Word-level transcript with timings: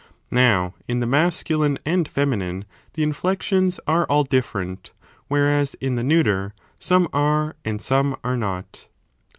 Now 0.31 0.73
in 0.87 0.99
the 0.99 1.05
masculine 1.05 1.77
and 1.85 2.07
feminine 2.07 2.65
the 2.93 3.03
inflections 3.03 3.79
are 3.85 4.05
all 4.07 4.23
different, 4.23 4.93
whereas 5.27 5.75
in 5.75 5.93
the 5.95 6.03
neuter 6.03 6.55
some 6.79 7.07
are 7.13 7.55
and 7.63 7.79
some 7.79 8.15
are 8.23 8.35
not. 8.35 8.87